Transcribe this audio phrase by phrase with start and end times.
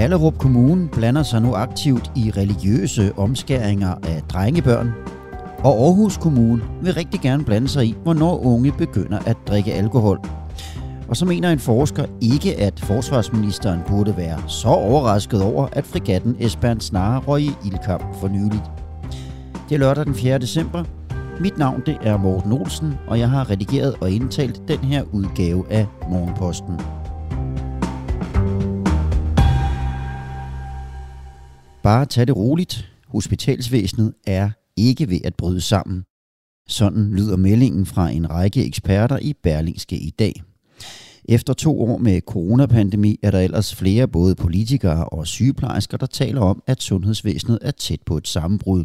[0.00, 4.92] Ballerup Kommune blander sig nu aktivt i religiøse omskæringer af drengebørn,
[5.58, 10.20] og Aarhus Kommune vil rigtig gerne blande sig i, hvornår unge begynder at drikke alkohol.
[11.08, 16.36] Og så mener en forsker ikke, at forsvarsministeren burde være så overrasket over, at frigatten
[16.38, 18.70] Esbern snarere røg i ildkamp for nyligt.
[19.68, 20.38] Det er lørdag den 4.
[20.38, 20.84] december.
[21.40, 25.72] Mit navn det er Morten Olsen, og jeg har redigeret og indtalt den her udgave
[25.72, 26.74] af Morgenposten.
[31.82, 32.90] Bare tag det roligt.
[33.06, 36.04] Hospitalsvæsenet er ikke ved at bryde sammen.
[36.68, 40.42] Sådan lyder meldingen fra en række eksperter i Berlingske i dag.
[41.24, 46.40] Efter to år med coronapandemi er der ellers flere både politikere og sygeplejersker, der taler
[46.40, 48.84] om, at sundhedsvæsenet er tæt på et sammenbrud.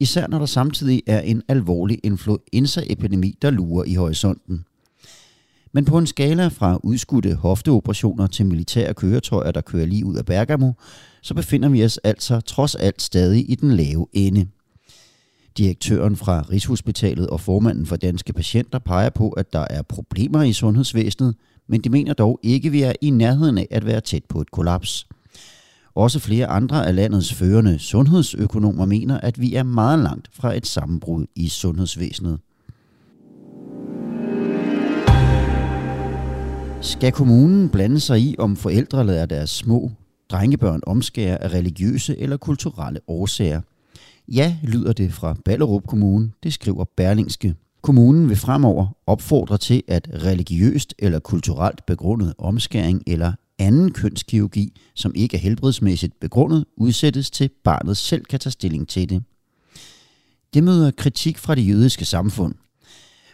[0.00, 4.64] Især når der samtidig er en alvorlig influenzaepidemi, der lurer i horisonten.
[5.72, 10.26] Men på en skala fra udskudte hofteoperationer til militære køretøjer, der kører lige ud af
[10.26, 10.72] Bergamo,
[11.22, 14.46] så befinder vi os altså trods alt stadig i den lave ende.
[15.58, 20.52] Direktøren fra Rigshospitalet og formanden for Danske Patienter peger på, at der er problemer i
[20.52, 21.34] sundhedsvæsenet,
[21.68, 24.40] men de mener dog ikke, at vi er i nærheden af at være tæt på
[24.40, 25.06] et kollaps.
[25.94, 30.66] Også flere andre af landets førende sundhedsøkonomer mener, at vi er meget langt fra et
[30.66, 32.38] sammenbrud i sundhedsvæsenet.
[36.82, 39.90] Skal kommunen blande sig i, om forældre lader deres små
[40.30, 43.60] drengebørn omskære af religiøse eller kulturelle årsager?
[44.28, 47.54] Ja, lyder det fra Ballerup Kommune, det skriver Berlingske.
[47.82, 55.12] Kommunen vil fremover opfordre til, at religiøst eller kulturelt begrundet omskæring eller anden kønskirurgi, som
[55.14, 59.22] ikke er helbredsmæssigt begrundet, udsættes til barnet selv kan tage stilling til det.
[60.54, 62.54] Det møder kritik fra det jødiske samfund.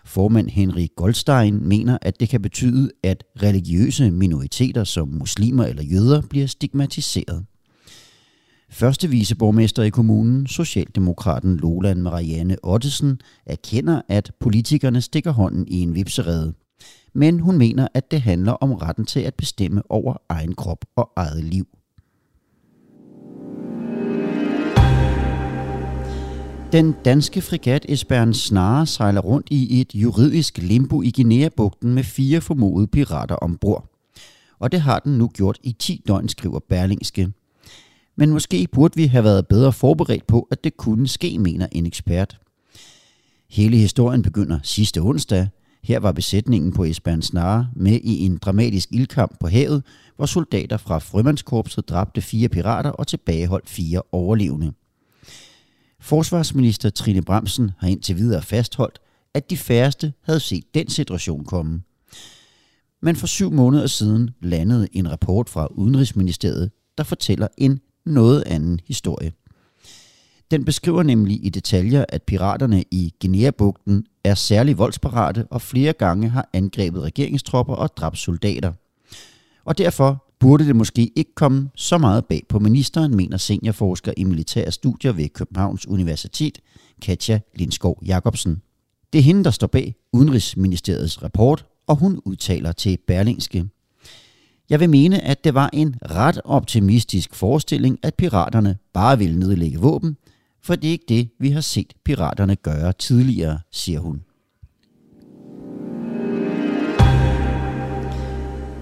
[0.06, 6.20] Formand Henrik Goldstein mener, at det kan betyde, at religiøse minoriteter som muslimer eller jøder
[6.30, 7.44] bliver stigmatiseret.
[8.70, 15.94] Første viceborgmester i kommunen, Socialdemokraten Lolan Marianne Ottesen, erkender, at politikerne stikker hånden i en
[15.94, 16.54] vipserede.
[17.14, 21.10] Men hun mener, at det handler om retten til at bestemme over egen krop og
[21.16, 21.66] eget liv.
[26.72, 32.40] Den danske frigat Esbern Snare sejler rundt i et juridisk limbo i Guinea-bugten med fire
[32.40, 33.92] formodede pirater ombord.
[34.58, 37.32] Og det har den nu gjort i 10 døgn, skriver Berlingske.
[38.16, 41.86] Men måske burde vi have været bedre forberedt på, at det kunne ske, mener en
[41.86, 42.38] ekspert.
[43.50, 45.48] Hele historien begynder sidste onsdag.
[45.84, 49.82] Her var besætningen på Esbern Snare med i en dramatisk ildkamp på havet,
[50.16, 54.72] hvor soldater fra Frømandskorpset dræbte fire pirater og tilbageholdt fire overlevende.
[56.06, 58.98] Forsvarsminister Trine Bremsen har indtil videre fastholdt,
[59.34, 61.82] at de færreste havde set den situation komme.
[63.02, 68.80] Men for syv måneder siden landede en rapport fra Udenrigsministeriet, der fortæller en noget anden
[68.86, 69.32] historie.
[70.50, 76.28] Den beskriver nemlig i detaljer, at piraterne i Guinea-bugten er særlig voldsparate og flere gange
[76.28, 78.72] har angrebet regeringstropper og dræbt soldater.
[79.64, 84.24] Og derfor burde det måske ikke komme så meget bag på ministeren, mener seniorforsker i
[84.24, 86.58] militære studier ved Københavns Universitet,
[87.02, 88.62] Katja Lindskov Jacobsen.
[89.12, 93.68] Det er hende, der står bag Udenrigsministeriets rapport, og hun udtaler til Berlingske.
[94.70, 99.78] Jeg vil mene, at det var en ret optimistisk forestilling, at piraterne bare ville nedlægge
[99.78, 100.16] våben,
[100.62, 104.25] for det er ikke det, vi har set piraterne gøre tidligere, siger hun.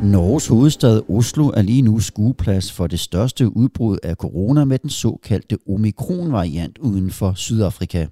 [0.04, 4.90] Norges hovedstad Oslo er lige nu skueplads for det største udbrud af corona med den
[4.90, 8.06] såkaldte omikron-variant uden for Sydafrika.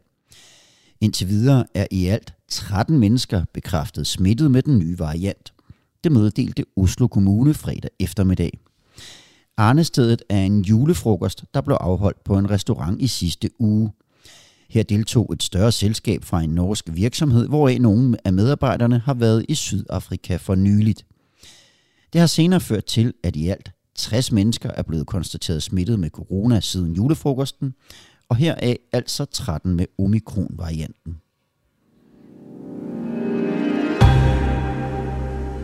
[1.00, 5.52] Indtil videre er i alt 13 mennesker bekræftet smittet med den nye variant.
[6.04, 8.58] Det meddelte Oslo Kommune fredag eftermiddag.
[9.56, 13.90] Arnestedet er en julefrokost, der blev afholdt på en restaurant i sidste uge.
[14.70, 19.46] Her deltog et større selskab fra en norsk virksomhed, hvoraf nogle af medarbejderne har været
[19.48, 21.04] i Sydafrika for nyligt.
[22.12, 26.10] Det har senere ført til, at i alt 60 mennesker er blevet konstateret smittet med
[26.10, 27.74] corona siden julefrokosten,
[28.28, 31.16] og heraf altså 13 med omikron-varianten.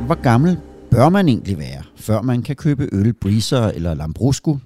[0.06, 0.58] Hvor gammel
[0.90, 4.58] bør man egentlig være, før man kan købe øl, briser eller lambrusco?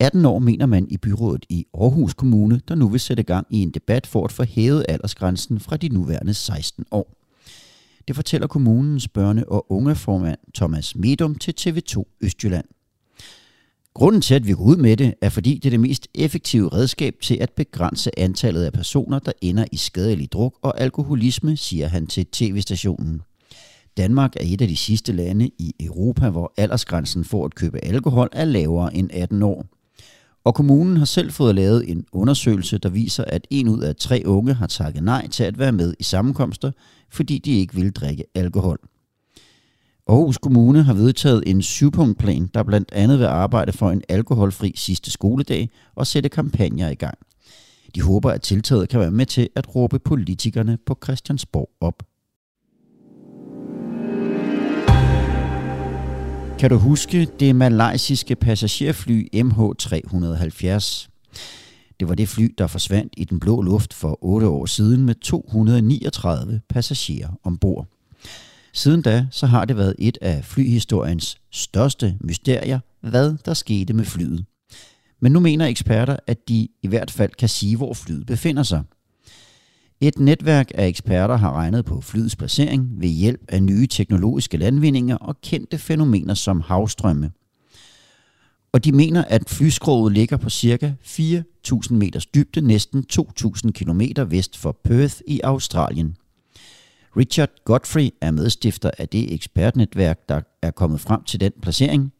[0.00, 3.62] 18 år mener man i byrådet i Aarhus Kommune, der nu vil sætte gang i
[3.62, 7.17] en debat for at få hævet aldersgrænsen fra de nuværende 16 år.
[8.08, 12.64] Det fortæller kommunens børne- og ungeformand Thomas Medum til TV2 Østjylland.
[13.94, 16.68] Grunden til, at vi går ud med det, er fordi det er det mest effektive
[16.72, 21.88] redskab til at begrænse antallet af personer, der ender i skadelig druk og alkoholisme, siger
[21.88, 23.22] han til tv-stationen.
[23.96, 28.28] Danmark er et af de sidste lande i Europa, hvor aldersgrænsen for at købe alkohol
[28.32, 29.66] er lavere end 18 år.
[30.44, 34.22] Og kommunen har selv fået lavet en undersøgelse, der viser, at en ud af tre
[34.26, 36.70] unge har takket nej til at være med i sammenkomster,
[37.10, 38.78] fordi de ikke vil drikke alkohol.
[40.08, 45.10] Aarhus Kommune har vedtaget en syvpunktplan, der blandt andet vil arbejde for en alkoholfri sidste
[45.10, 47.18] skoledag og sætte kampagner i gang.
[47.94, 52.02] De håber, at tiltaget kan være med til at råbe politikerne på Christiansborg op.
[56.58, 61.08] Kan du huske det malaysiske passagerfly MH370?
[62.00, 65.14] Det var det fly, der forsvandt i den blå luft for 8 år siden med
[65.14, 67.86] 239 passagerer ombord.
[68.72, 74.04] Siden da så har det været et af flyhistoriens største mysterier, hvad der skete med
[74.04, 74.44] flyet.
[75.20, 78.82] Men nu mener eksperter, at de i hvert fald kan sige, hvor flyet befinder sig.
[80.00, 85.16] Et netværk af eksperter har regnet på flyets placering ved hjælp af nye teknologiske landvindinger
[85.16, 87.30] og kendte fænomener som havstrømme.
[88.72, 90.94] Og de mener, at flyskroget ligger på ca.
[91.04, 96.16] 4.000 meters dybde, næsten 2.000 km vest for Perth i Australien.
[97.16, 102.12] Richard Godfrey er medstifter af det ekspertnetværk, der er kommet frem til den placering.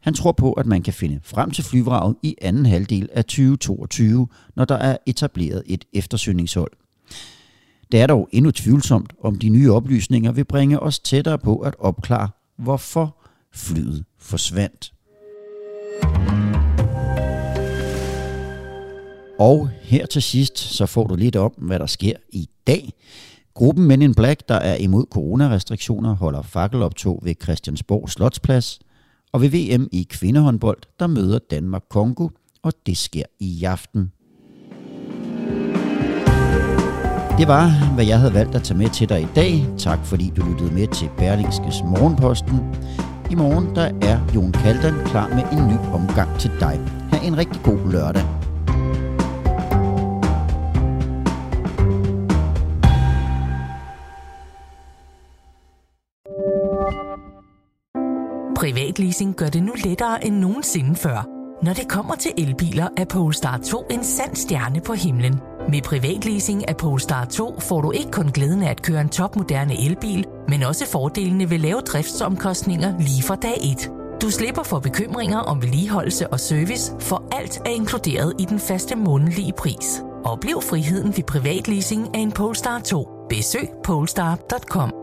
[0.00, 4.28] Han tror på, at man kan finde frem til flyvraget i anden halvdel af 2022,
[4.56, 6.70] når der er etableret et eftersøgningshold.
[7.92, 11.74] Det er dog endnu tvivlsomt, om de nye oplysninger vil bringe os tættere på at
[11.78, 13.16] opklare, hvorfor
[13.54, 14.92] flyet forsvandt.
[19.38, 22.92] Og her til sidst, så får du lidt om, hvad der sker i dag.
[23.54, 28.78] Gruppen Men in Black, der er imod coronarestriktioner, holder fakkeloptog ved Christiansborg Slotsplads.
[29.32, 32.28] Og ved VM i kvindehåndbold, der møder Danmark Kongo,
[32.62, 34.12] og det sker i aften.
[37.38, 39.66] Det var, hvad jeg havde valgt at tage med til dig i dag.
[39.78, 42.56] Tak fordi du lyttede med til Berlingskes Morgenposten.
[43.30, 46.80] I morgen der er Jon Kaldan klar med en ny omgang til dig.
[47.10, 48.22] Ha' en rigtig god lørdag.
[58.56, 61.26] Privatleasing gør det nu lettere end nogensinde før.
[61.62, 65.40] Når det kommer til elbiler, er Polestar 2 en sand stjerne på himlen.
[65.68, 69.84] Med privatleasing af Polestar 2 får du ikke kun glæden af at køre en topmoderne
[69.86, 73.90] elbil, men også fordelene ved lave driftsomkostninger lige fra dag 1.
[74.22, 78.96] Du slipper for bekymringer om vedligeholdelse og service, for alt er inkluderet i den faste
[78.96, 80.02] månedlige pris.
[80.24, 83.08] Oplev friheden ved privatleasing af en Polestar 2.
[83.28, 84.99] Besøg polestar.com.